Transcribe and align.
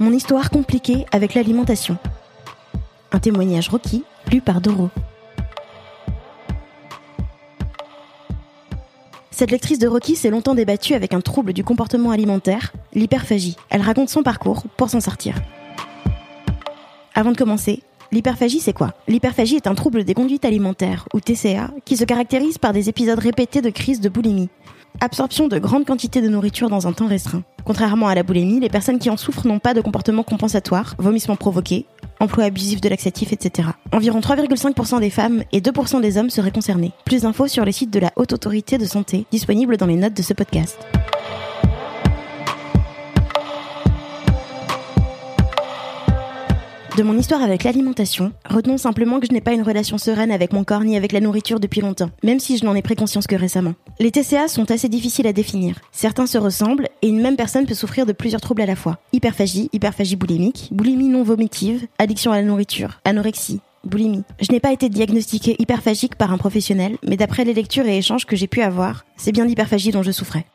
Mon 0.00 0.12
histoire 0.12 0.50
compliquée 0.50 1.06
avec 1.10 1.34
l'alimentation. 1.34 1.96
Un 3.10 3.18
témoignage 3.18 3.68
Rocky, 3.68 4.04
lu 4.30 4.40
par 4.40 4.60
Doro. 4.60 4.90
Cette 9.32 9.50
lectrice 9.50 9.80
de 9.80 9.88
Rocky 9.88 10.14
s'est 10.14 10.30
longtemps 10.30 10.54
débattue 10.54 10.94
avec 10.94 11.14
un 11.14 11.20
trouble 11.20 11.52
du 11.52 11.64
comportement 11.64 12.12
alimentaire, 12.12 12.72
l'hyperphagie. 12.94 13.56
Elle 13.70 13.82
raconte 13.82 14.08
son 14.08 14.22
parcours 14.22 14.62
pour 14.76 14.88
s'en 14.88 15.00
sortir. 15.00 15.34
Avant 17.16 17.32
de 17.32 17.36
commencer, 17.36 17.82
l'hyperphagie 18.12 18.60
c'est 18.60 18.72
quoi? 18.72 18.94
L'hyperphagie 19.08 19.56
est 19.56 19.66
un 19.66 19.74
trouble 19.74 20.04
des 20.04 20.14
conduites 20.14 20.44
alimentaires, 20.44 21.08
ou 21.12 21.18
TCA, 21.18 21.72
qui 21.84 21.96
se 21.96 22.04
caractérise 22.04 22.58
par 22.58 22.72
des 22.72 22.88
épisodes 22.88 23.18
répétés 23.18 23.62
de 23.62 23.70
crise 23.70 24.00
de 24.00 24.08
boulimie. 24.08 24.48
Absorption 25.00 25.46
de 25.46 25.58
grandes 25.60 25.84
quantités 25.84 26.20
de 26.20 26.28
nourriture 26.28 26.68
dans 26.68 26.88
un 26.88 26.92
temps 26.92 27.06
restreint. 27.06 27.44
Contrairement 27.64 28.08
à 28.08 28.16
la 28.16 28.24
boulimie, 28.24 28.58
les 28.58 28.68
personnes 28.68 28.98
qui 28.98 29.10
en 29.10 29.16
souffrent 29.16 29.46
n'ont 29.46 29.60
pas 29.60 29.72
de 29.72 29.80
comportement 29.80 30.24
compensatoire, 30.24 30.96
vomissements 30.98 31.36
provoqués, 31.36 31.86
emploi 32.18 32.44
abusif 32.44 32.80
de 32.80 32.88
laxatifs, 32.88 33.32
etc. 33.32 33.68
Environ 33.92 34.18
3,5% 34.18 34.98
des 34.98 35.10
femmes 35.10 35.44
et 35.52 35.60
2% 35.60 36.00
des 36.00 36.18
hommes 36.18 36.30
seraient 36.30 36.50
concernés. 36.50 36.90
Plus 37.04 37.22
d'infos 37.22 37.46
sur 37.46 37.64
les 37.64 37.70
sites 37.70 37.92
de 37.92 38.00
la 38.00 38.10
Haute 38.16 38.32
Autorité 38.32 38.76
de 38.76 38.86
Santé, 38.86 39.24
disponibles 39.30 39.76
dans 39.76 39.86
les 39.86 39.94
notes 39.94 40.14
de 40.14 40.22
ce 40.22 40.34
podcast. 40.34 40.76
De 46.98 47.04
mon 47.04 47.16
histoire 47.16 47.44
avec 47.44 47.62
l'alimentation, 47.62 48.32
retenons 48.50 48.76
simplement 48.76 49.20
que 49.20 49.28
je 49.28 49.32
n'ai 49.32 49.40
pas 49.40 49.52
une 49.52 49.62
relation 49.62 49.98
sereine 49.98 50.32
avec 50.32 50.52
mon 50.52 50.64
corps 50.64 50.82
ni 50.82 50.96
avec 50.96 51.12
la 51.12 51.20
nourriture 51.20 51.60
depuis 51.60 51.80
longtemps, 51.80 52.10
même 52.24 52.40
si 52.40 52.58
je 52.58 52.64
n'en 52.64 52.74
ai 52.74 52.82
pris 52.82 52.96
conscience 52.96 53.28
que 53.28 53.36
récemment. 53.36 53.74
Les 54.00 54.10
TCA 54.10 54.48
sont 54.48 54.68
assez 54.72 54.88
difficiles 54.88 55.28
à 55.28 55.32
définir. 55.32 55.76
Certains 55.92 56.26
se 56.26 56.38
ressemblent 56.38 56.88
et 57.02 57.08
une 57.08 57.20
même 57.20 57.36
personne 57.36 57.66
peut 57.66 57.74
souffrir 57.74 58.04
de 58.04 58.10
plusieurs 58.10 58.40
troubles 58.40 58.62
à 58.62 58.66
la 58.66 58.74
fois. 58.74 58.98
Hyperphagie, 59.12 59.70
hyperphagie 59.72 60.16
boulimique, 60.16 60.70
boulimie 60.72 61.06
non 61.06 61.22
vomitive, 61.22 61.86
addiction 62.00 62.32
à 62.32 62.36
la 62.38 62.42
nourriture, 62.42 62.98
anorexie, 63.04 63.60
boulimie. 63.84 64.24
Je 64.40 64.50
n'ai 64.50 64.58
pas 64.58 64.72
été 64.72 64.88
diagnostiquée 64.88 65.54
hyperphagique 65.60 66.16
par 66.16 66.32
un 66.32 66.38
professionnel, 66.38 66.98
mais 67.06 67.16
d'après 67.16 67.44
les 67.44 67.54
lectures 67.54 67.86
et 67.86 67.98
échanges 67.98 68.26
que 68.26 68.34
j'ai 68.34 68.48
pu 68.48 68.60
avoir, 68.60 69.04
c'est 69.16 69.30
bien 69.30 69.44
l'hyperphagie 69.44 69.92
dont 69.92 70.02
je 70.02 70.10
souffrais. 70.10 70.46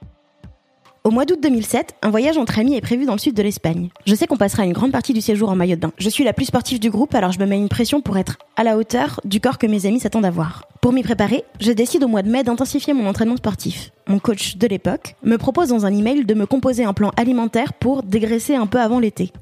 Au 1.05 1.11
mois 1.11 1.25
d'août 1.25 1.39
2007, 1.43 1.95
un 2.01 2.09
voyage 2.11 2.37
entre 2.37 2.59
amis 2.59 2.75
est 2.75 2.81
prévu 2.81 3.05
dans 3.05 3.11
le 3.11 3.19
sud 3.19 3.35
de 3.35 3.43
l'Espagne. 3.43 3.89
Je 4.05 4.15
sais 4.15 4.25
qu'on 4.25 4.37
passera 4.37 4.63
une 4.63 4.71
grande 4.71 4.93
partie 4.93 5.11
du 5.11 5.19
séjour 5.19 5.49
en 5.49 5.55
maillot 5.57 5.75
de 5.75 5.81
bain. 5.81 5.91
Je 5.97 6.07
suis 6.07 6.23
la 6.23 6.31
plus 6.31 6.45
sportive 6.45 6.79
du 6.79 6.89
groupe, 6.89 7.13
alors 7.13 7.33
je 7.33 7.39
me 7.39 7.45
mets 7.45 7.57
une 7.57 7.67
pression 7.67 7.99
pour 7.99 8.17
être 8.17 8.37
à 8.55 8.63
la 8.63 8.77
hauteur 8.77 9.19
du 9.25 9.41
corps 9.41 9.57
que 9.57 9.67
mes 9.67 9.85
amis 9.85 9.99
s'attendent 9.99 10.23
à 10.23 10.29
voir. 10.29 10.65
Pour 10.79 10.93
m'y 10.93 11.03
préparer, 11.03 11.43
je 11.59 11.73
décide 11.73 12.05
au 12.05 12.07
mois 12.07 12.21
de 12.21 12.29
mai 12.29 12.43
d'intensifier 12.43 12.93
mon 12.93 13.05
entraînement 13.05 13.35
sportif. 13.35 13.91
Mon 14.07 14.17
coach 14.17 14.55
de 14.55 14.65
l'époque 14.65 15.17
me 15.23 15.37
propose 15.37 15.67
dans 15.67 15.85
un 15.85 15.93
email 15.93 16.23
de 16.23 16.33
me 16.35 16.45
composer 16.45 16.85
un 16.85 16.93
plan 16.93 17.11
alimentaire 17.17 17.73
pour 17.73 18.03
dégraisser 18.03 18.55
un 18.55 18.65
peu 18.65 18.79
avant 18.79 19.01
l'été. 19.01 19.33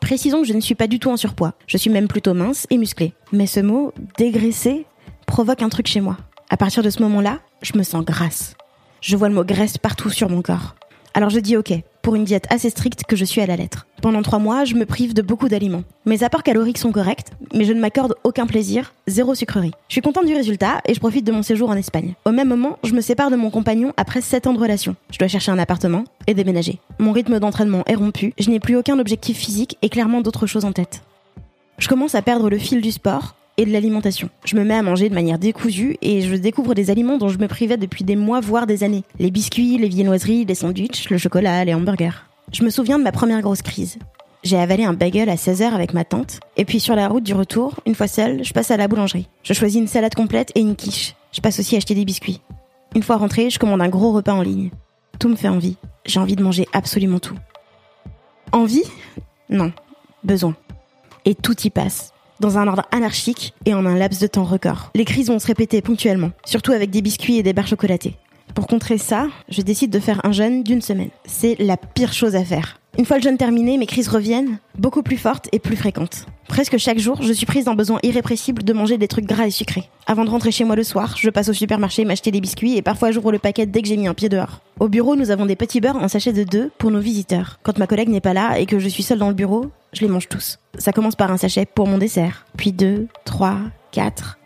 Précisons 0.00 0.40
que 0.40 0.48
je 0.48 0.54
ne 0.54 0.60
suis 0.60 0.74
pas 0.74 0.86
du 0.86 0.98
tout 1.00 1.10
en 1.10 1.18
surpoids. 1.18 1.52
Je 1.66 1.76
suis 1.76 1.90
même 1.90 2.08
plutôt 2.08 2.32
mince 2.32 2.66
et 2.70 2.78
musclée. 2.78 3.12
Mais 3.30 3.46
ce 3.46 3.60
mot, 3.60 3.92
dégraisser, 4.16 4.86
provoque 5.26 5.60
un 5.60 5.68
truc 5.68 5.86
chez 5.86 6.00
moi. 6.00 6.16
À 6.48 6.56
partir 6.56 6.82
de 6.82 6.88
ce 6.88 7.02
moment-là, 7.02 7.40
je 7.60 7.76
me 7.76 7.82
sens 7.82 8.06
grasse. 8.06 8.54
Je 9.02 9.18
vois 9.18 9.28
le 9.28 9.34
mot 9.34 9.44
graisse 9.44 9.76
partout 9.76 10.08
sur 10.08 10.30
mon 10.30 10.40
corps. 10.40 10.76
Alors 11.12 11.30
je 11.30 11.40
dis 11.40 11.56
ok, 11.56 11.72
pour 12.02 12.14
une 12.14 12.24
diète 12.24 12.46
assez 12.50 12.70
stricte 12.70 13.04
que 13.04 13.16
je 13.16 13.24
suis 13.24 13.40
à 13.40 13.46
la 13.46 13.56
lettre. 13.56 13.86
Pendant 14.00 14.22
trois 14.22 14.38
mois, 14.38 14.64
je 14.64 14.74
me 14.74 14.86
prive 14.86 15.12
de 15.12 15.22
beaucoup 15.22 15.48
d'aliments. 15.48 15.82
Mes 16.06 16.22
apports 16.22 16.42
caloriques 16.42 16.78
sont 16.78 16.92
corrects, 16.92 17.26
mais 17.52 17.64
je 17.64 17.72
ne 17.72 17.80
m'accorde 17.80 18.14
aucun 18.24 18.46
plaisir, 18.46 18.94
zéro 19.06 19.34
sucrerie. 19.34 19.72
Je 19.88 19.94
suis 19.94 20.00
contente 20.00 20.26
du 20.26 20.34
résultat 20.34 20.80
et 20.86 20.94
je 20.94 21.00
profite 21.00 21.26
de 21.26 21.32
mon 21.32 21.42
séjour 21.42 21.68
en 21.68 21.76
Espagne. 21.76 22.14
Au 22.24 22.30
même 22.30 22.48
moment, 22.48 22.78
je 22.84 22.92
me 22.92 23.00
sépare 23.00 23.30
de 23.30 23.36
mon 23.36 23.50
compagnon 23.50 23.92
après 23.96 24.20
sept 24.20 24.46
ans 24.46 24.54
de 24.54 24.60
relation. 24.60 24.94
Je 25.10 25.18
dois 25.18 25.28
chercher 25.28 25.50
un 25.50 25.58
appartement 25.58 26.04
et 26.26 26.34
déménager. 26.34 26.78
Mon 26.98 27.12
rythme 27.12 27.40
d'entraînement 27.40 27.82
est 27.86 27.96
rompu, 27.96 28.32
je 28.38 28.50
n'ai 28.50 28.60
plus 28.60 28.76
aucun 28.76 28.98
objectif 28.98 29.36
physique 29.36 29.76
et 29.82 29.88
clairement 29.88 30.20
d'autres 30.20 30.46
choses 30.46 30.64
en 30.64 30.72
tête. 30.72 31.02
Je 31.78 31.88
commence 31.88 32.14
à 32.14 32.22
perdre 32.22 32.50
le 32.50 32.58
fil 32.58 32.80
du 32.80 32.92
sport 32.92 33.34
de 33.64 33.72
l'alimentation. 33.72 34.28
Je 34.44 34.56
me 34.56 34.64
mets 34.64 34.74
à 34.74 34.82
manger 34.82 35.08
de 35.08 35.14
manière 35.14 35.38
décousue 35.38 35.96
et 36.02 36.20
je 36.22 36.34
découvre 36.34 36.74
des 36.74 36.90
aliments 36.90 37.18
dont 37.18 37.28
je 37.28 37.38
me 37.38 37.48
privais 37.48 37.76
depuis 37.76 38.04
des 38.04 38.16
mois, 38.16 38.40
voire 38.40 38.66
des 38.66 38.84
années. 38.84 39.04
Les 39.18 39.30
biscuits, 39.30 39.78
les 39.78 39.88
viennoiseries, 39.88 40.44
les 40.44 40.54
sandwichs, 40.54 41.10
le 41.10 41.18
chocolat, 41.18 41.64
les 41.64 41.74
hamburgers. 41.74 42.26
Je 42.52 42.64
me 42.64 42.70
souviens 42.70 42.98
de 42.98 43.04
ma 43.04 43.12
première 43.12 43.40
grosse 43.42 43.62
crise. 43.62 43.98
J'ai 44.42 44.58
avalé 44.58 44.84
un 44.84 44.94
bagel 44.94 45.28
à 45.28 45.36
16h 45.36 45.72
avec 45.72 45.92
ma 45.92 46.04
tante, 46.04 46.40
et 46.56 46.64
puis 46.64 46.80
sur 46.80 46.96
la 46.96 47.08
route 47.08 47.22
du 47.22 47.34
retour, 47.34 47.74
une 47.84 47.94
fois 47.94 48.08
seule, 48.08 48.42
je 48.42 48.52
passe 48.54 48.70
à 48.70 48.78
la 48.78 48.88
boulangerie. 48.88 49.28
Je 49.42 49.52
choisis 49.52 49.78
une 49.78 49.86
salade 49.86 50.14
complète 50.14 50.50
et 50.54 50.60
une 50.60 50.76
quiche. 50.76 51.14
Je 51.32 51.40
passe 51.40 51.60
aussi 51.60 51.76
acheter 51.76 51.94
des 51.94 52.06
biscuits. 52.06 52.40
Une 52.94 53.02
fois 53.02 53.16
rentrée, 53.18 53.50
je 53.50 53.58
commande 53.58 53.82
un 53.82 53.88
gros 53.88 54.12
repas 54.12 54.32
en 54.32 54.42
ligne. 54.42 54.70
Tout 55.18 55.28
me 55.28 55.36
fait 55.36 55.48
envie. 55.48 55.76
J'ai 56.06 56.18
envie 56.18 56.36
de 56.36 56.42
manger 56.42 56.66
absolument 56.72 57.18
tout. 57.18 57.36
Envie? 58.52 58.84
Non. 59.50 59.72
Besoin. 60.24 60.56
Et 61.24 61.34
tout 61.34 61.60
y 61.62 61.70
passe 61.70 62.12
dans 62.40 62.58
un 62.58 62.66
ordre 62.66 62.86
anarchique 62.90 63.54
et 63.66 63.74
en 63.74 63.86
un 63.86 63.96
laps 63.96 64.20
de 64.20 64.26
temps 64.26 64.44
record. 64.44 64.90
Les 64.94 65.04
crises 65.04 65.28
vont 65.28 65.38
se 65.38 65.46
répéter 65.46 65.82
ponctuellement, 65.82 66.32
surtout 66.44 66.72
avec 66.72 66.90
des 66.90 67.02
biscuits 67.02 67.38
et 67.38 67.42
des 67.42 67.52
barres 67.52 67.68
chocolatées. 67.68 68.16
Pour 68.54 68.66
contrer 68.66 68.98
ça, 68.98 69.28
je 69.48 69.62
décide 69.62 69.90
de 69.90 70.00
faire 70.00 70.20
un 70.24 70.32
jeûne 70.32 70.62
d'une 70.62 70.82
semaine. 70.82 71.10
C'est 71.24 71.56
la 71.58 71.76
pire 71.76 72.12
chose 72.12 72.34
à 72.34 72.44
faire. 72.44 72.80
Une 72.98 73.04
fois 73.04 73.18
le 73.18 73.22
jeûne 73.22 73.36
terminé, 73.36 73.78
mes 73.78 73.86
crises 73.86 74.08
reviennent, 74.08 74.58
beaucoup 74.76 75.02
plus 75.02 75.16
fortes 75.16 75.48
et 75.52 75.60
plus 75.60 75.76
fréquentes. 75.76 76.26
Presque 76.48 76.76
chaque 76.76 76.98
jour, 76.98 77.22
je 77.22 77.32
suis 77.32 77.46
prise 77.46 77.66
d'un 77.66 77.76
besoin 77.76 78.00
irrépressible 78.02 78.64
de 78.64 78.72
manger 78.72 78.98
des 78.98 79.06
trucs 79.06 79.26
gras 79.26 79.46
et 79.46 79.52
sucrés. 79.52 79.88
Avant 80.08 80.24
de 80.24 80.30
rentrer 80.30 80.50
chez 80.50 80.64
moi 80.64 80.74
le 80.74 80.82
soir, 80.82 81.14
je 81.16 81.30
passe 81.30 81.48
au 81.48 81.52
supermarché 81.52 82.04
m'acheter 82.04 82.32
des 82.32 82.40
biscuits 82.40 82.76
et 82.76 82.82
parfois 82.82 83.12
j'ouvre 83.12 83.30
le 83.30 83.38
paquet 83.38 83.66
dès 83.66 83.82
que 83.82 83.88
j'ai 83.88 83.96
mis 83.96 84.08
un 84.08 84.14
pied 84.14 84.28
dehors. 84.28 84.60
Au 84.80 84.88
bureau, 84.88 85.14
nous 85.14 85.30
avons 85.30 85.46
des 85.46 85.54
petits 85.54 85.80
beurres 85.80 86.02
en 86.02 86.08
sachet 86.08 86.32
de 86.32 86.42
deux 86.42 86.72
pour 86.78 86.90
nos 86.90 86.98
visiteurs. 86.98 87.60
Quand 87.62 87.78
ma 87.78 87.86
collègue 87.86 88.08
n'est 88.08 88.20
pas 88.20 88.34
là 88.34 88.58
et 88.58 88.66
que 88.66 88.80
je 88.80 88.88
suis 88.88 89.04
seule 89.04 89.18
dans 89.18 89.28
le 89.28 89.34
bureau, 89.34 89.70
je 89.92 90.02
les 90.02 90.08
mange 90.08 90.28
tous. 90.28 90.58
Ça 90.78 90.92
commence 90.92 91.16
par 91.16 91.30
un 91.30 91.36
sachet 91.36 91.66
pour 91.66 91.86
mon 91.86 91.98
dessert, 91.98 92.46
puis 92.56 92.72
deux, 92.72 93.08
trois, 93.24 93.58
quatre, 93.90 94.38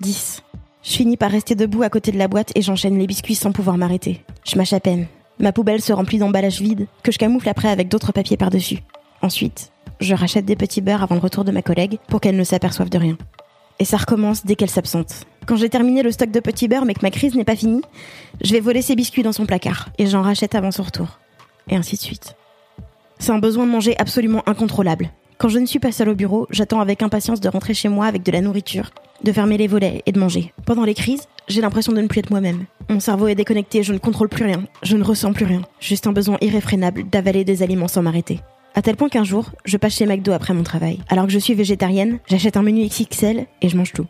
dix. 0.00 0.42
Je 0.82 0.92
finis 0.92 1.16
par 1.16 1.30
rester 1.30 1.54
debout 1.54 1.82
à 1.82 1.90
côté 1.90 2.12
de 2.12 2.18
la 2.18 2.28
boîte 2.28 2.52
et 2.54 2.62
j'enchaîne 2.62 2.98
les 2.98 3.06
biscuits 3.06 3.34
sans 3.34 3.52
pouvoir 3.52 3.76
m'arrêter. 3.76 4.24
Je 4.44 4.56
mâche 4.56 4.72
à 4.72 4.80
peine. 4.80 5.06
Ma 5.38 5.52
poubelle 5.52 5.82
se 5.82 5.92
remplit 5.92 6.18
d'emballages 6.18 6.60
vides 6.60 6.86
que 7.02 7.12
je 7.12 7.18
camoufle 7.18 7.48
après 7.48 7.68
avec 7.68 7.88
d'autres 7.88 8.12
papiers 8.12 8.36
par-dessus. 8.36 8.78
Ensuite, 9.20 9.72
je 10.00 10.14
rachète 10.14 10.44
des 10.44 10.56
petits 10.56 10.80
beurres 10.80 11.02
avant 11.02 11.16
le 11.16 11.20
retour 11.20 11.44
de 11.44 11.50
ma 11.50 11.62
collègue 11.62 11.98
pour 12.08 12.20
qu'elle 12.20 12.36
ne 12.36 12.44
s'aperçoive 12.44 12.88
de 12.88 12.98
rien. 12.98 13.18
Et 13.78 13.84
ça 13.84 13.98
recommence 13.98 14.46
dès 14.46 14.54
qu'elle 14.54 14.70
s'absente. 14.70 15.26
Quand 15.44 15.56
j'ai 15.56 15.68
terminé 15.68 16.02
le 16.02 16.10
stock 16.10 16.30
de 16.30 16.40
petits 16.40 16.68
beurres 16.68 16.86
mais 16.86 16.94
que 16.94 17.02
ma 17.02 17.10
crise 17.10 17.34
n'est 17.34 17.44
pas 17.44 17.56
finie, 17.56 17.82
je 18.42 18.52
vais 18.52 18.60
voler 18.60 18.80
ses 18.80 18.96
biscuits 18.96 19.22
dans 19.22 19.32
son 19.32 19.44
placard 19.44 19.90
et 19.98 20.06
j'en 20.06 20.22
rachète 20.22 20.54
avant 20.54 20.70
son 20.70 20.84
retour. 20.84 21.18
Et 21.68 21.76
ainsi 21.76 21.96
de 21.96 22.00
suite. 22.00 22.36
C'est 23.18 23.32
un 23.32 23.38
besoin 23.38 23.66
de 23.66 23.70
manger 23.70 23.94
absolument 23.98 24.42
incontrôlable. 24.46 25.10
Quand 25.38 25.48
je 25.48 25.58
ne 25.58 25.66
suis 25.66 25.78
pas 25.78 25.92
seule 25.92 26.10
au 26.10 26.14
bureau, 26.14 26.46
j'attends 26.50 26.80
avec 26.80 27.02
impatience 27.02 27.40
de 27.40 27.48
rentrer 27.48 27.74
chez 27.74 27.88
moi 27.88 28.06
avec 28.06 28.22
de 28.22 28.32
la 28.32 28.40
nourriture, 28.40 28.90
de 29.22 29.32
fermer 29.32 29.58
les 29.58 29.66
volets 29.66 30.02
et 30.06 30.12
de 30.12 30.20
manger. 30.20 30.52
Pendant 30.64 30.84
les 30.84 30.94
crises, 30.94 31.26
j'ai 31.48 31.60
l'impression 31.60 31.92
de 31.92 32.00
ne 32.00 32.06
plus 32.06 32.20
être 32.20 32.30
moi-même. 32.30 32.64
Mon 32.88 33.00
cerveau 33.00 33.28
est 33.28 33.34
déconnecté, 33.34 33.82
je 33.82 33.92
ne 33.92 33.98
contrôle 33.98 34.28
plus 34.28 34.44
rien, 34.44 34.64
je 34.82 34.96
ne 34.96 35.04
ressens 35.04 35.32
plus 35.32 35.44
rien. 35.44 35.62
Juste 35.80 36.06
un 36.06 36.12
besoin 36.12 36.38
irréfrénable 36.40 37.08
d'avaler 37.08 37.44
des 37.44 37.62
aliments 37.62 37.88
sans 37.88 38.02
m'arrêter. 38.02 38.40
À 38.74 38.82
tel 38.82 38.96
point 38.96 39.08
qu'un 39.08 39.24
jour, 39.24 39.50
je 39.64 39.78
passe 39.78 39.96
chez 39.96 40.06
McDo 40.06 40.32
après 40.32 40.54
mon 40.54 40.62
travail. 40.62 41.00
Alors 41.08 41.26
que 41.26 41.32
je 41.32 41.38
suis 41.38 41.54
végétarienne, 41.54 42.18
j'achète 42.28 42.56
un 42.56 42.62
menu 42.62 42.86
XXL 42.86 43.46
et 43.62 43.68
je 43.68 43.76
mange 43.76 43.92
tout. 43.92 44.06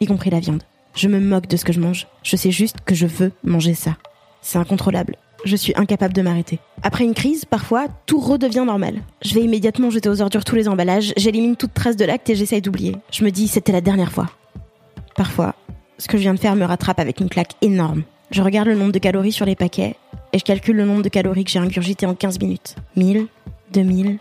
Y 0.00 0.06
compris 0.06 0.30
la 0.30 0.40
viande. 0.40 0.62
Je 0.94 1.08
me 1.08 1.20
moque 1.20 1.48
de 1.48 1.56
ce 1.56 1.64
que 1.64 1.72
je 1.72 1.80
mange. 1.80 2.06
Je 2.22 2.36
sais 2.36 2.50
juste 2.50 2.76
que 2.84 2.94
je 2.94 3.06
veux 3.06 3.32
manger 3.44 3.74
ça. 3.74 3.96
C'est 4.40 4.58
incontrôlable. 4.58 5.16
Je 5.44 5.56
suis 5.56 5.72
incapable 5.76 6.14
de 6.14 6.22
m'arrêter. 6.22 6.60
Après 6.82 7.04
une 7.04 7.14
crise, 7.14 7.44
parfois, 7.44 7.86
tout 8.06 8.20
redevient 8.20 8.64
normal. 8.64 9.02
Je 9.24 9.34
vais 9.34 9.42
immédiatement 9.42 9.90
jeter 9.90 10.08
aux 10.08 10.22
ordures 10.22 10.44
tous 10.44 10.54
les 10.54 10.68
emballages, 10.68 11.12
j'élimine 11.16 11.56
toute 11.56 11.74
trace 11.74 11.96
de 11.96 12.04
l'acte 12.04 12.30
et 12.30 12.34
j'essaye 12.36 12.62
d'oublier. 12.62 12.96
Je 13.10 13.24
me 13.24 13.30
dis, 13.30 13.48
c'était 13.48 13.72
la 13.72 13.80
dernière 13.80 14.12
fois. 14.12 14.28
Parfois, 15.16 15.54
ce 15.98 16.06
que 16.06 16.16
je 16.16 16.22
viens 16.22 16.34
de 16.34 16.40
faire 16.40 16.56
me 16.56 16.64
rattrape 16.64 17.00
avec 17.00 17.20
une 17.20 17.28
claque 17.28 17.54
énorme. 17.60 18.04
Je 18.30 18.40
regarde 18.42 18.68
le 18.68 18.76
nombre 18.76 18.92
de 18.92 18.98
calories 18.98 19.32
sur 19.32 19.44
les 19.44 19.56
paquets 19.56 19.96
et 20.32 20.38
je 20.38 20.44
calcule 20.44 20.76
le 20.76 20.84
nombre 20.84 21.02
de 21.02 21.08
calories 21.08 21.44
que 21.44 21.50
j'ai 21.50 21.58
ingurgité 21.58 22.06
en 22.06 22.14
15 22.14 22.40
minutes. 22.40 22.76
1000, 22.96 23.26
2000, 23.72 24.18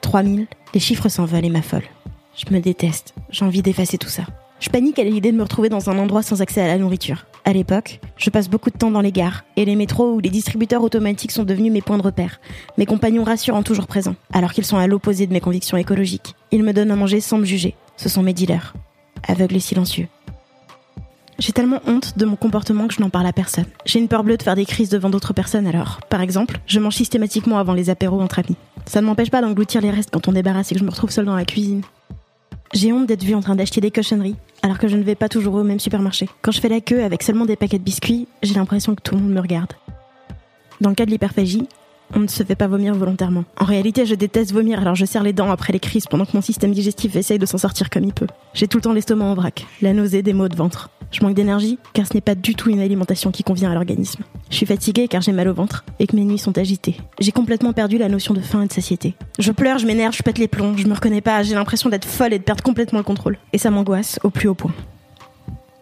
3000. 0.00 0.46
Les 0.74 0.80
chiffres 0.80 1.08
s'envolent 1.08 1.44
et 1.44 1.50
m'affolent. 1.50 1.88
Je 2.36 2.54
me 2.54 2.60
déteste. 2.60 3.14
J'ai 3.30 3.44
envie 3.44 3.62
d'effacer 3.62 3.98
tout 3.98 4.08
ça. 4.08 4.22
Je 4.60 4.70
panique 4.70 4.98
à 4.98 5.04
l'idée 5.04 5.30
de 5.30 5.36
me 5.36 5.44
retrouver 5.44 5.68
dans 5.68 5.88
un 5.88 5.98
endroit 5.98 6.22
sans 6.22 6.42
accès 6.42 6.60
à 6.60 6.66
la 6.66 6.78
nourriture. 6.78 7.26
À 7.44 7.52
l'époque, 7.52 8.00
je 8.16 8.28
passe 8.28 8.48
beaucoup 8.48 8.70
de 8.70 8.76
temps 8.76 8.90
dans 8.90 9.00
les 9.00 9.12
gares 9.12 9.44
et 9.56 9.64
les 9.64 9.76
métros 9.76 10.14
où 10.14 10.18
les 10.20 10.30
distributeurs 10.30 10.82
automatiques 10.82 11.30
sont 11.30 11.44
devenus 11.44 11.72
mes 11.72 11.80
points 11.80 11.96
de 11.96 12.02
repère, 12.02 12.40
mes 12.76 12.84
compagnons 12.84 13.22
rassurants 13.22 13.62
toujours 13.62 13.86
présents, 13.86 14.16
alors 14.32 14.52
qu'ils 14.52 14.64
sont 14.64 14.76
à 14.76 14.88
l'opposé 14.88 15.28
de 15.28 15.32
mes 15.32 15.40
convictions 15.40 15.76
écologiques. 15.76 16.34
Ils 16.50 16.64
me 16.64 16.72
donnent 16.72 16.90
à 16.90 16.96
manger 16.96 17.20
sans 17.20 17.38
me 17.38 17.44
juger. 17.44 17.74
Ce 17.96 18.08
sont 18.08 18.22
mes 18.22 18.32
dealers, 18.32 18.74
aveugles 19.28 19.56
et 19.56 19.60
silencieux. 19.60 20.08
J'ai 21.38 21.52
tellement 21.52 21.80
honte 21.86 22.18
de 22.18 22.24
mon 22.24 22.34
comportement 22.34 22.88
que 22.88 22.94
je 22.94 23.00
n'en 23.00 23.10
parle 23.10 23.26
à 23.28 23.32
personne. 23.32 23.66
J'ai 23.86 24.00
une 24.00 24.08
peur 24.08 24.24
bleue 24.24 24.36
de 24.36 24.42
faire 24.42 24.56
des 24.56 24.66
crises 24.66 24.88
devant 24.88 25.08
d'autres 25.08 25.32
personnes 25.32 25.68
alors. 25.68 26.00
Par 26.10 26.20
exemple, 26.20 26.58
je 26.66 26.80
mange 26.80 26.96
systématiquement 26.96 27.58
avant 27.58 27.74
les 27.74 27.90
apéros 27.90 28.20
entre 28.20 28.40
amis. 28.40 28.56
Ça 28.86 29.00
ne 29.00 29.06
m'empêche 29.06 29.30
pas 29.30 29.40
d'engloutir 29.40 29.80
les 29.80 29.90
restes 29.90 30.10
quand 30.10 30.26
on 30.26 30.32
débarrasse 30.32 30.72
et 30.72 30.74
que 30.74 30.80
je 30.80 30.84
me 30.84 30.90
retrouve 30.90 31.10
seule 31.10 31.26
dans 31.26 31.36
la 31.36 31.44
cuisine. 31.44 31.82
J'ai 32.74 32.92
honte 32.92 33.06
d'être 33.06 33.22
vue 33.22 33.34
en 33.34 33.40
train 33.40 33.54
d'acheter 33.54 33.80
des 33.80 33.90
cochonneries, 33.90 34.36
alors 34.68 34.78
que 34.78 34.86
je 34.86 34.98
ne 34.98 35.02
vais 35.02 35.14
pas 35.14 35.30
toujours 35.30 35.54
au 35.54 35.62
même 35.64 35.80
supermarché. 35.80 36.28
Quand 36.42 36.52
je 36.52 36.60
fais 36.60 36.68
la 36.68 36.82
queue 36.82 37.02
avec 37.02 37.22
seulement 37.22 37.46
des 37.46 37.56
paquets 37.56 37.78
de 37.78 37.82
biscuits, 37.82 38.28
j'ai 38.42 38.52
l'impression 38.52 38.94
que 38.94 39.00
tout 39.00 39.14
le 39.14 39.22
monde 39.22 39.32
me 39.32 39.40
regarde. 39.40 39.72
Dans 40.82 40.90
le 40.90 40.94
cas 40.94 41.06
de 41.06 41.10
l'hyperphagie, 41.10 41.66
on 42.14 42.20
ne 42.20 42.26
se 42.26 42.42
fait 42.42 42.54
pas 42.54 42.66
vomir 42.66 42.94
volontairement. 42.94 43.44
En 43.58 43.64
réalité, 43.64 44.06
je 44.06 44.14
déteste 44.14 44.52
vomir, 44.52 44.80
alors 44.80 44.94
je 44.94 45.04
serre 45.04 45.22
les 45.22 45.32
dents 45.32 45.50
après 45.50 45.72
les 45.72 45.80
crises 45.80 46.06
pendant 46.06 46.24
que 46.24 46.32
mon 46.34 46.40
système 46.40 46.72
digestif 46.72 47.16
essaye 47.16 47.38
de 47.38 47.46
s'en 47.46 47.58
sortir 47.58 47.90
comme 47.90 48.04
il 48.04 48.12
peut. 48.12 48.26
J'ai 48.54 48.68
tout 48.68 48.78
le 48.78 48.82
temps 48.82 48.92
l'estomac 48.92 49.24
en 49.24 49.34
vrac, 49.34 49.66
la 49.82 49.92
nausée, 49.92 50.22
des 50.22 50.32
maux 50.32 50.48
de 50.48 50.56
ventre. 50.56 50.90
Je 51.10 51.22
manque 51.22 51.34
d'énergie, 51.34 51.78
car 51.94 52.06
ce 52.06 52.14
n'est 52.14 52.20
pas 52.20 52.34
du 52.34 52.54
tout 52.54 52.70
une 52.70 52.80
alimentation 52.80 53.30
qui 53.30 53.42
convient 53.42 53.70
à 53.70 53.74
l'organisme. 53.74 54.24
Je 54.50 54.56
suis 54.56 54.66
fatiguée 54.66 55.08
car 55.08 55.22
j'ai 55.22 55.32
mal 55.32 55.48
au 55.48 55.54
ventre 55.54 55.84
et 55.98 56.06
que 56.06 56.14
mes 56.14 56.24
nuits 56.24 56.38
sont 56.38 56.56
agitées. 56.58 56.96
J'ai 57.18 57.32
complètement 57.32 57.72
perdu 57.72 57.96
la 57.96 58.08
notion 58.08 58.34
de 58.34 58.40
faim 58.40 58.62
et 58.62 58.66
de 58.66 58.72
satiété. 58.72 59.14
Je 59.38 59.52
pleure, 59.52 59.78
je 59.78 59.86
m'énerve, 59.86 60.14
je 60.14 60.22
pète 60.22 60.38
les 60.38 60.48
plombs, 60.48 60.76
je 60.76 60.86
me 60.86 60.94
reconnais 60.94 61.22
pas, 61.22 61.42
j'ai 61.42 61.54
l'impression 61.54 61.88
d'être 61.88 62.04
folle 62.04 62.34
et 62.34 62.38
de 62.38 62.44
perdre 62.44 62.62
complètement 62.62 62.98
le 62.98 63.04
contrôle. 63.04 63.38
Et 63.52 63.58
ça 63.58 63.70
m'angoisse 63.70 64.18
au 64.22 64.30
plus 64.30 64.48
haut 64.48 64.54
point. 64.54 64.72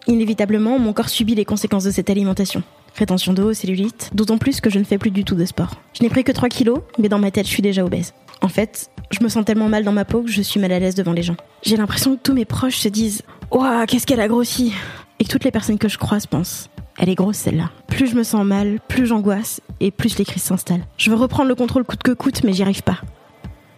Inévitablement, 0.07 0.79
mon 0.79 0.93
corps 0.93 1.09
subit 1.09 1.35
les 1.35 1.43
conséquences 1.43 1.83
de 1.83 1.91
cette 1.91 2.09
alimentation. 2.09 2.63
Rétention 2.97 3.33
d'eau, 3.33 3.53
cellulite, 3.53 4.09
d'autant 4.13 4.39
plus 4.39 4.59
que 4.59 4.71
je 4.71 4.79
ne 4.79 4.83
fais 4.83 4.97
plus 4.97 5.11
du 5.11 5.23
tout 5.23 5.35
de 5.35 5.45
sport. 5.45 5.75
Je 5.93 6.01
n'ai 6.01 6.09
pris 6.09 6.23
que 6.23 6.31
3 6.31 6.49
kilos, 6.49 6.79
mais 6.97 7.09
dans 7.09 7.19
ma 7.19 7.29
tête, 7.29 7.45
je 7.45 7.51
suis 7.51 7.61
déjà 7.61 7.85
obèse. 7.85 8.13
En 8.41 8.47
fait, 8.47 8.89
je 9.11 9.23
me 9.23 9.29
sens 9.29 9.45
tellement 9.45 9.69
mal 9.69 9.83
dans 9.83 9.91
ma 9.91 10.03
peau 10.03 10.23
que 10.23 10.31
je 10.31 10.41
suis 10.41 10.59
mal 10.59 10.71
à 10.71 10.79
l'aise 10.79 10.95
devant 10.95 11.13
les 11.13 11.21
gens. 11.21 11.35
J'ai 11.63 11.77
l'impression 11.77 12.15
que 12.15 12.21
tous 12.21 12.33
mes 12.33 12.45
proches 12.45 12.77
se 12.77 12.87
disent 12.87 13.21
Ouah, 13.51 13.85
qu'est-ce 13.85 14.07
qu'elle 14.07 14.19
a 14.19 14.27
grossi 14.27 14.73
Et 15.19 15.25
que 15.25 15.29
toutes 15.29 15.43
les 15.43 15.51
personnes 15.51 15.77
que 15.77 15.89
je 15.89 15.99
croise 15.99 16.25
pensent 16.25 16.69
Elle 16.97 17.09
est 17.09 17.15
grosse 17.15 17.37
celle-là. 17.37 17.69
Plus 17.87 18.07
je 18.07 18.15
me 18.15 18.23
sens 18.23 18.43
mal, 18.43 18.79
plus 18.87 19.05
j'angoisse, 19.05 19.61
et 19.79 19.91
plus 19.91 20.17
les 20.17 20.25
crises 20.25 20.43
s'installent. 20.43 20.85
Je 20.97 21.11
veux 21.11 21.15
reprendre 21.15 21.49
le 21.49 21.55
contrôle 21.55 21.83
coûte 21.83 22.01
que 22.01 22.11
coûte, 22.11 22.43
mais 22.43 22.53
j'y 22.53 22.63
arrive 22.63 22.81
pas. 22.83 23.01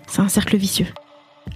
C'est 0.07 0.21
un 0.21 0.30
cercle 0.30 0.56
vicieux. 0.56 0.88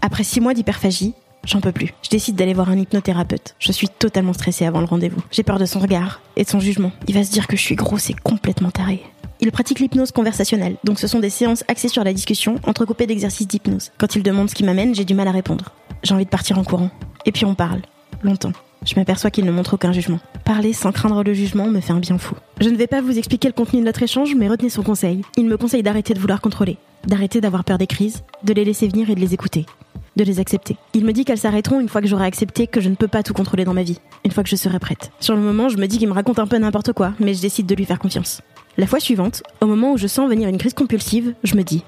Après 0.02 0.24
6 0.24 0.42
mois 0.42 0.54
d'hyperphagie, 0.54 1.14
J'en 1.46 1.60
peux 1.60 1.72
plus. 1.72 1.94
Je 2.04 2.10
décide 2.10 2.36
d'aller 2.36 2.54
voir 2.54 2.70
un 2.70 2.78
hypnothérapeute. 2.78 3.56
Je 3.60 3.72
suis 3.72 3.90
totalement 3.90 4.34
stressée 4.34 4.66
avant 4.66 4.80
le 4.80 4.86
rendez-vous. 4.86 5.22
J'ai 5.32 5.44
peur 5.44 5.60
de 5.60 5.66
son 5.66 5.80
regard 5.80 6.22
et 6.38 6.44
de 6.44 6.50
son 6.50 6.60
jugement. 6.60 6.92
Il 7.08 7.16
va 7.16 7.24
se 7.24 7.32
dire 7.32 7.48
que 7.48 7.58
je 7.58 7.62
suis 7.62 7.76
grosse 7.76 8.10
et 8.10 8.16
complètement 8.24 8.72
tarée. 8.72 9.04
Il 9.42 9.52
pratique 9.52 9.80
l'hypnose 9.82 10.14
conversationnelle, 10.14 10.78
donc 10.86 11.00
ce 11.00 11.08
sont 11.08 11.20
des 11.20 11.30
séances 11.30 11.66
axées 11.68 11.90
sur 11.90 12.06
la 12.06 12.14
discussion, 12.14 12.56
entrecoupées 12.66 13.08
d'exercices 13.08 13.48
d'hypnose. 13.48 13.92
Quand 13.98 14.16
il 14.16 14.24
demande 14.24 14.50
ce 14.50 14.56
qui 14.56 14.64
m'amène, 14.64 14.96
j'ai 14.96 15.04
du 15.04 15.16
mal 15.16 15.28
à 15.28 15.32
répondre. 15.32 15.74
J'ai 16.02 16.14
envie 16.14 16.24
de 16.24 16.30
partir 16.30 16.58
en 16.58 16.64
courant. 16.64 16.92
Et 17.26 17.34
puis 17.34 17.44
on 17.44 17.56
parle. 17.56 17.82
Longtemps. 18.22 18.54
Je 18.86 18.96
m'aperçois 18.96 19.32
qu'il 19.32 19.44
ne 19.44 19.52
montre 19.52 19.74
aucun 19.74 19.92
jugement. 19.92 20.20
Parler 20.46 20.72
sans 20.72 20.94
craindre 20.94 21.24
le 21.24 21.34
jugement 21.34 21.68
me 21.68 21.82
fait 21.82 21.92
un 21.92 22.00
bien 22.00 22.18
fou. 22.18 22.36
Je 22.62 22.70
ne 22.70 22.78
vais 22.78 22.88
pas 22.88 23.02
vous 23.02 23.18
expliquer 23.18 23.50
le 23.50 23.54
contenu 23.54 23.82
de 23.82 23.86
notre 23.86 24.04
échange, 24.04 24.34
mais 24.36 24.48
retenez 24.48 24.70
son 24.70 24.84
conseil. 24.84 25.24
Il 25.36 25.48
me 25.48 25.58
conseille 25.58 25.84
d'arrêter 25.84 26.14
de 26.14 26.20
vouloir 26.20 26.40
contrôler, 26.40 26.78
d'arrêter 27.06 27.42
d'avoir 27.42 27.66
peur 27.66 27.78
des 27.78 27.88
crises, 27.88 28.24
de 28.44 28.54
les 28.54 28.64
laisser 28.64 28.88
venir 28.88 29.10
et 29.10 29.16
de 29.16 29.20
les 29.20 29.34
écouter 29.34 29.66
de 30.16 30.24
les 30.24 30.40
accepter. 30.40 30.78
Il 30.94 31.06
me 31.06 31.14
dit 31.14 31.26
qu'elles 31.26 31.38
s'arrêteront 31.40 31.80
une 31.80 31.90
fois 31.90 32.02
que 32.02 32.08
j'aurai 32.08 32.26
accepté 32.26 32.68
que 32.68 32.82
je 32.82 32.90
ne 32.90 32.96
peux 32.96 33.08
pas 33.08 33.24
tout 33.24 33.34
contrôler 33.34 33.66
dans 33.66 33.74
ma 33.74 33.84
vie, 33.84 34.00
une 34.26 34.32
fois 34.32 34.44
que 34.44 34.50
je 34.50 34.56
serai 34.56 34.80
prête. 34.80 35.12
Sur 35.20 35.36
le 35.36 35.42
moment, 35.42 35.70
je 35.70 35.78
me 35.78 35.88
dis 35.88 35.98
qu'il 35.98 36.08
me 36.08 36.14
raconte 36.14 36.40
un 36.40 36.48
peu 36.48 36.58
n'importe 36.58 36.94
quoi, 36.94 37.14
mais 37.20 37.34
je 37.34 37.42
décide 37.42 37.66
de 37.66 37.76
lui 37.76 37.86
faire 37.86 38.00
confiance. 38.00 38.42
La 38.78 38.88
fois 38.88 39.00
suivante, 39.00 39.44
au 39.62 39.66
moment 39.66 39.94
où 39.94 39.98
je 39.98 40.08
sens 40.08 40.30
venir 40.30 40.50
une 40.50 40.58
crise 40.58 40.74
compulsive, 40.74 41.34
je 41.44 41.56
me 41.56 41.64
dis 41.64 41.84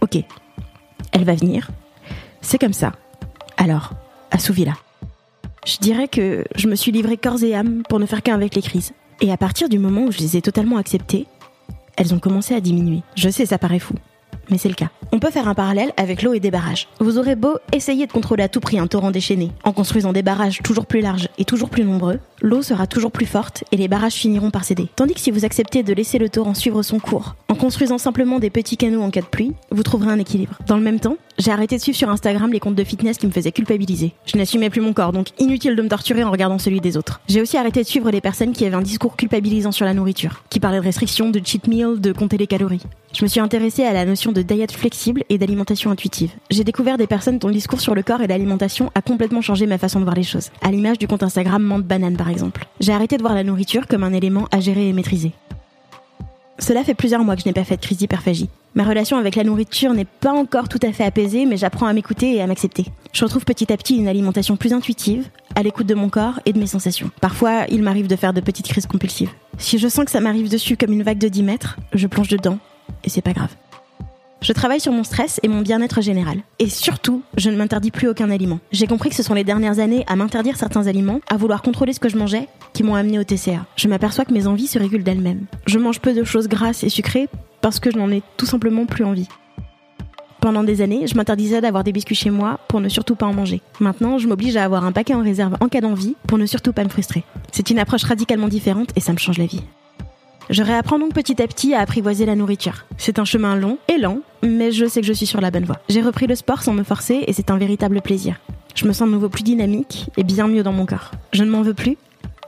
Ok, 0.00 0.18
elle 1.12 1.24
va 1.24 1.34
venir, 1.34 1.70
c'est 2.40 2.58
comme 2.58 2.72
ça. 2.72 2.92
Alors, 3.56 3.92
assouvis-la. 4.30 4.74
Je 5.66 5.76
dirais 5.78 6.08
que 6.08 6.44
je 6.56 6.68
me 6.68 6.74
suis 6.74 6.90
livrée 6.90 7.18
corps 7.18 7.42
et 7.42 7.54
âme 7.54 7.82
pour 7.88 8.00
ne 8.00 8.06
faire 8.06 8.22
qu'un 8.22 8.34
avec 8.34 8.54
les 8.54 8.62
crises. 8.62 8.92
Et 9.20 9.30
à 9.30 9.36
partir 9.36 9.68
du 9.68 9.78
moment 9.78 10.04
où 10.04 10.12
je 10.12 10.18
les 10.18 10.38
ai 10.38 10.42
totalement 10.42 10.78
acceptées, 10.78 11.26
elles 11.96 12.14
ont 12.14 12.18
commencé 12.18 12.54
à 12.54 12.60
diminuer. 12.60 13.02
Je 13.14 13.28
sais, 13.28 13.44
ça 13.44 13.58
paraît 13.58 13.78
fou 13.78 13.94
mais 14.50 14.58
c'est 14.58 14.68
le 14.68 14.74
cas. 14.74 14.90
On 15.12 15.18
peut 15.18 15.30
faire 15.30 15.48
un 15.48 15.54
parallèle 15.54 15.92
avec 15.96 16.22
l'eau 16.22 16.34
et 16.34 16.40
des 16.40 16.50
barrages. 16.50 16.88
Vous 17.00 17.18
aurez 17.18 17.36
beau 17.36 17.56
essayer 17.72 18.06
de 18.06 18.12
contrôler 18.12 18.42
à 18.42 18.48
tout 18.48 18.60
prix 18.60 18.78
un 18.78 18.86
torrent 18.86 19.10
déchaîné, 19.10 19.50
en 19.64 19.72
construisant 19.72 20.12
des 20.12 20.22
barrages 20.22 20.60
toujours 20.62 20.86
plus 20.86 21.00
larges 21.00 21.28
et 21.38 21.44
toujours 21.44 21.70
plus 21.70 21.84
nombreux, 21.84 22.18
l'eau 22.42 22.62
sera 22.62 22.86
toujours 22.86 23.12
plus 23.12 23.26
forte 23.26 23.64
et 23.72 23.76
les 23.76 23.88
barrages 23.88 24.14
finiront 24.14 24.50
par 24.50 24.64
céder. 24.64 24.88
Tandis 24.96 25.14
que 25.14 25.20
si 25.20 25.30
vous 25.30 25.44
acceptez 25.44 25.82
de 25.82 25.92
laisser 25.92 26.18
le 26.18 26.28
torrent 26.28 26.54
suivre 26.54 26.82
son 26.82 26.98
cours, 26.98 27.34
en 27.48 27.54
construisant 27.54 27.98
simplement 27.98 28.38
des 28.38 28.50
petits 28.50 28.76
canaux 28.76 29.02
en 29.02 29.10
cas 29.10 29.20
de 29.20 29.26
pluie, 29.26 29.52
vous 29.70 29.82
trouverez 29.82 30.10
un 30.10 30.18
équilibre. 30.18 30.58
Dans 30.66 30.76
le 30.76 30.82
même 30.82 31.00
temps, 31.00 31.16
j'ai 31.38 31.50
arrêté 31.50 31.76
de 31.76 31.80
suivre 31.80 31.96
sur 31.96 32.10
Instagram 32.10 32.52
les 32.52 32.60
comptes 32.60 32.74
de 32.74 32.84
fitness 32.84 33.18
qui 33.18 33.26
me 33.26 33.32
faisaient 33.32 33.52
culpabiliser. 33.52 34.12
Je 34.26 34.36
n'assumais 34.36 34.70
plus 34.70 34.80
mon 34.80 34.92
corps, 34.92 35.12
donc 35.12 35.28
inutile 35.38 35.74
de 35.74 35.82
me 35.82 35.88
torturer 35.88 36.22
en 36.22 36.30
regardant 36.30 36.58
celui 36.58 36.80
des 36.80 36.96
autres. 36.96 37.20
J'ai 37.28 37.40
aussi 37.40 37.56
arrêté 37.56 37.82
de 37.82 37.86
suivre 37.86 38.10
les 38.10 38.20
personnes 38.20 38.52
qui 38.52 38.66
avaient 38.66 38.76
un 38.76 38.82
discours 38.82 39.16
culpabilisant 39.16 39.72
sur 39.72 39.86
la 39.86 39.94
nourriture, 39.94 40.42
qui 40.50 40.60
parlaient 40.60 40.80
de 40.80 40.84
restrictions, 40.84 41.30
de 41.30 41.40
cheat 41.42 41.66
meal, 41.66 42.00
de 42.00 42.12
compter 42.12 42.36
les 42.36 42.46
calories. 42.46 42.82
Je 43.12 43.24
me 43.24 43.28
suis 43.28 43.40
intéressée 43.40 43.84
à 43.84 43.92
la 43.92 44.04
notion 44.04 44.32
de 44.32 44.39
diet 44.42 44.72
flexible 44.72 45.24
et 45.28 45.38
d'alimentation 45.38 45.90
intuitive. 45.90 46.32
J'ai 46.50 46.64
découvert 46.64 46.98
des 46.98 47.06
personnes 47.06 47.38
dont 47.38 47.48
le 47.48 47.54
discours 47.54 47.80
sur 47.80 47.94
le 47.94 48.02
corps 48.02 48.22
et 48.22 48.26
l'alimentation 48.26 48.90
a 48.94 49.02
complètement 49.02 49.40
changé 49.40 49.66
ma 49.66 49.78
façon 49.78 49.98
de 49.98 50.04
voir 50.04 50.16
les 50.16 50.22
choses, 50.22 50.50
à 50.62 50.70
l'image 50.70 50.98
du 50.98 51.06
compte 51.06 51.22
Instagram 51.22 51.62
Mante 51.62 51.84
Banane 51.84 52.16
par 52.16 52.28
exemple. 52.28 52.66
J'ai 52.80 52.92
arrêté 52.92 53.16
de 53.16 53.22
voir 53.22 53.34
la 53.34 53.44
nourriture 53.44 53.86
comme 53.86 54.04
un 54.04 54.12
élément 54.12 54.48
à 54.50 54.60
gérer 54.60 54.88
et 54.88 54.92
maîtriser. 54.92 55.32
Cela 56.60 56.84
fait 56.84 56.94
plusieurs 56.94 57.24
mois 57.24 57.36
que 57.36 57.42
je 57.42 57.48
n'ai 57.48 57.54
pas 57.54 57.64
fait 57.64 57.76
de 57.76 57.80
crise 57.80 57.98
d'hyperphagie. 57.98 58.50
Ma 58.74 58.84
relation 58.84 59.16
avec 59.16 59.34
la 59.34 59.44
nourriture 59.44 59.94
n'est 59.94 60.04
pas 60.04 60.32
encore 60.32 60.68
tout 60.68 60.78
à 60.82 60.92
fait 60.92 61.04
apaisée, 61.04 61.46
mais 61.46 61.56
j'apprends 61.56 61.86
à 61.86 61.92
m'écouter 61.92 62.34
et 62.34 62.42
à 62.42 62.46
m'accepter. 62.46 62.84
Je 63.12 63.24
retrouve 63.24 63.44
petit 63.44 63.72
à 63.72 63.76
petit 63.76 63.96
une 63.96 64.06
alimentation 64.06 64.56
plus 64.56 64.74
intuitive, 64.74 65.28
à 65.54 65.62
l'écoute 65.62 65.86
de 65.86 65.94
mon 65.94 66.10
corps 66.10 66.38
et 66.44 66.52
de 66.52 66.58
mes 66.58 66.66
sensations. 66.66 67.10
Parfois, 67.20 67.64
il 67.70 67.82
m'arrive 67.82 68.06
de 68.06 68.16
faire 68.16 68.34
de 68.34 68.40
petites 68.40 68.68
crises 68.68 68.86
compulsives. 68.86 69.30
Si 69.58 69.78
je 69.78 69.88
sens 69.88 70.04
que 70.04 70.10
ça 70.10 70.20
m'arrive 70.20 70.50
dessus 70.50 70.76
comme 70.76 70.92
une 70.92 71.02
vague 71.02 71.18
de 71.18 71.28
10 71.28 71.42
mètres, 71.42 71.78
je 71.94 72.06
plonge 72.06 72.28
dedans, 72.28 72.58
et 73.04 73.08
c'est 73.08 73.22
pas 73.22 73.32
grave. 73.32 73.54
Je 74.42 74.54
travaille 74.54 74.80
sur 74.80 74.92
mon 74.92 75.04
stress 75.04 75.38
et 75.42 75.48
mon 75.48 75.60
bien-être 75.60 76.00
général. 76.00 76.38
Et 76.58 76.70
surtout, 76.70 77.22
je 77.36 77.50
ne 77.50 77.56
m'interdis 77.56 77.90
plus 77.90 78.08
aucun 78.08 78.30
aliment. 78.30 78.58
J'ai 78.72 78.86
compris 78.86 79.10
que 79.10 79.14
ce 79.14 79.22
sont 79.22 79.34
les 79.34 79.44
dernières 79.44 79.80
années 79.80 80.04
à 80.06 80.16
m'interdire 80.16 80.56
certains 80.56 80.86
aliments, 80.86 81.20
à 81.28 81.36
vouloir 81.36 81.60
contrôler 81.60 81.92
ce 81.92 82.00
que 82.00 82.08
je 82.08 82.16
mangeais, 82.16 82.48
qui 82.72 82.82
m'ont 82.82 82.94
amené 82.94 83.18
au 83.18 83.24
TCA. 83.24 83.66
Je 83.76 83.88
m'aperçois 83.88 84.24
que 84.24 84.32
mes 84.32 84.46
envies 84.46 84.66
se 84.66 84.78
régulent 84.78 85.04
d'elles-mêmes. 85.04 85.44
Je 85.66 85.78
mange 85.78 86.00
peu 86.00 86.14
de 86.14 86.24
choses 86.24 86.48
grasses 86.48 86.84
et 86.84 86.88
sucrées 86.88 87.28
parce 87.60 87.80
que 87.80 87.90
je 87.90 87.98
n'en 87.98 88.10
ai 88.10 88.22
tout 88.38 88.46
simplement 88.46 88.86
plus 88.86 89.04
envie. 89.04 89.28
Pendant 90.40 90.64
des 90.64 90.80
années, 90.80 91.06
je 91.06 91.16
m'interdisais 91.16 91.60
d'avoir 91.60 91.84
des 91.84 91.92
biscuits 91.92 92.14
chez 92.14 92.30
moi 92.30 92.60
pour 92.66 92.80
ne 92.80 92.88
surtout 92.88 93.16
pas 93.16 93.26
en 93.26 93.34
manger. 93.34 93.60
Maintenant, 93.78 94.16
je 94.16 94.26
m'oblige 94.26 94.56
à 94.56 94.64
avoir 94.64 94.86
un 94.86 94.92
paquet 94.92 95.12
en 95.12 95.22
réserve 95.22 95.56
en 95.60 95.68
cas 95.68 95.82
d'envie 95.82 96.16
pour 96.26 96.38
ne 96.38 96.46
surtout 96.46 96.72
pas 96.72 96.84
me 96.84 96.88
frustrer. 96.88 97.24
C'est 97.52 97.68
une 97.68 97.78
approche 97.78 98.04
radicalement 98.04 98.48
différente 98.48 98.88
et 98.96 99.00
ça 99.00 99.12
me 99.12 99.18
change 99.18 99.36
la 99.36 99.44
vie. 99.44 99.62
Je 100.50 100.64
réapprends 100.64 100.98
donc 100.98 101.14
petit 101.14 101.40
à 101.40 101.46
petit 101.46 101.74
à 101.74 101.80
apprivoiser 101.80 102.26
la 102.26 102.34
nourriture. 102.34 102.84
C'est 102.98 103.20
un 103.20 103.24
chemin 103.24 103.54
long 103.54 103.78
et 103.86 103.98
lent, 103.98 104.18
mais 104.42 104.72
je 104.72 104.84
sais 104.84 105.00
que 105.00 105.06
je 105.06 105.12
suis 105.12 105.26
sur 105.26 105.40
la 105.40 105.52
bonne 105.52 105.64
voie. 105.64 105.78
J'ai 105.88 106.02
repris 106.02 106.26
le 106.26 106.34
sport 106.34 106.64
sans 106.64 106.72
me 106.72 106.82
forcer 106.82 107.22
et 107.28 107.32
c'est 107.32 107.52
un 107.52 107.56
véritable 107.56 108.00
plaisir. 108.02 108.40
Je 108.74 108.84
me 108.84 108.92
sens 108.92 109.06
de 109.06 109.12
nouveau 109.12 109.28
plus 109.28 109.44
dynamique 109.44 110.10
et 110.16 110.24
bien 110.24 110.48
mieux 110.48 110.64
dans 110.64 110.72
mon 110.72 110.86
corps. 110.86 111.12
Je 111.32 111.44
ne 111.44 111.50
m'en 111.50 111.62
veux 111.62 111.72
plus 111.72 111.96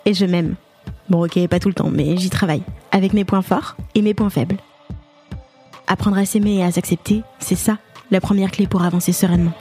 et 0.05 0.15
je 0.15 0.27
m'aime. 0.27 0.57
Bon 1.11 1.25
ok, 1.25 1.47
pas 1.47 1.61
tout 1.61 1.69
le 1.69 1.75
temps, 1.75 1.91
mais 1.91 2.17
j'y 2.17 2.29
travaille. 2.29 2.63
Avec 2.91 3.13
mes 3.13 3.25
points 3.25 3.43
forts 3.43 3.77
et 3.95 4.03
mes 4.03 4.15
points 4.15 4.31
faibles. 4.31 4.57
Apprendre 5.87 6.19
à 6.19 6.27
s'aimer 6.27 6.57
et 6.57 6.65
à 6.65 6.73
s'accepter, 6.73 7.23
c'est 7.39 7.55
ça 7.55 7.79
la 8.11 8.21
première 8.21 8.51
clé 8.51 8.67
pour 8.67 8.83
avancer 8.83 9.13
sereinement. 9.13 9.53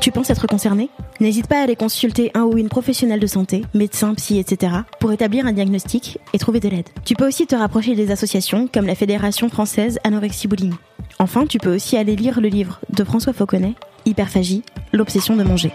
Tu 0.00 0.12
penses 0.12 0.30
être 0.30 0.46
concerné? 0.46 0.90
N'hésite 1.20 1.48
pas 1.48 1.58
à 1.58 1.64
aller 1.64 1.74
consulter 1.74 2.30
un 2.34 2.42
ou 2.42 2.56
une 2.56 2.68
professionnelle 2.68 3.18
de 3.18 3.26
santé, 3.26 3.64
médecin, 3.74 4.14
psy, 4.14 4.38
etc., 4.38 4.72
pour 5.00 5.12
établir 5.12 5.44
un 5.46 5.52
diagnostic 5.52 6.18
et 6.32 6.38
trouver 6.38 6.60
de 6.60 6.68
l'aide. 6.68 6.88
Tu 7.04 7.14
peux 7.14 7.26
aussi 7.26 7.46
te 7.46 7.56
rapprocher 7.56 7.96
des 7.96 8.12
associations 8.12 8.68
comme 8.72 8.86
la 8.86 8.94
Fédération 8.94 9.48
française 9.48 9.98
anorexie 10.04 10.46
boulimie. 10.46 10.76
Enfin, 11.18 11.46
tu 11.46 11.58
peux 11.58 11.74
aussi 11.74 11.96
aller 11.96 12.14
lire 12.14 12.40
le 12.40 12.48
livre 12.48 12.78
de 12.90 13.02
François 13.02 13.32
Fauconnet, 13.32 13.74
Hyperphagie, 14.06 14.62
l'obsession 14.92 15.34
de 15.34 15.42
manger. 15.42 15.72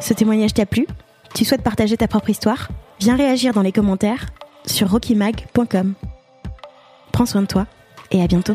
Ce 0.00 0.14
témoignage 0.14 0.54
t'a 0.54 0.64
plu? 0.64 0.86
Tu 1.34 1.44
souhaites 1.44 1.62
partager 1.62 1.98
ta 1.98 2.08
propre 2.08 2.30
histoire? 2.30 2.68
Viens 3.00 3.16
réagir 3.16 3.52
dans 3.52 3.62
les 3.62 3.72
commentaires 3.72 4.26
sur 4.64 4.90
rockymag.com. 4.90 5.94
Prends 7.12 7.26
soin 7.26 7.42
de 7.42 7.46
toi 7.46 7.66
et 8.10 8.22
à 8.22 8.26
bientôt. 8.26 8.54